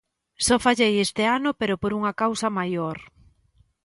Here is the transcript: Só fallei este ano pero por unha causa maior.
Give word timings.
Só 0.45 0.55
fallei 0.65 0.93
este 1.05 1.23
ano 1.37 1.49
pero 1.59 1.75
por 1.81 1.91
unha 1.99 2.13
causa 2.21 2.47
maior. 2.59 2.97